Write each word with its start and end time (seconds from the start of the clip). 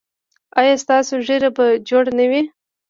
ایا 0.59 0.75
ستاسو 0.83 1.13
ږیره 1.27 1.49
به 1.55 1.65
جوړه 1.89 2.11
نه 2.19 2.25
وي؟ 2.29 2.41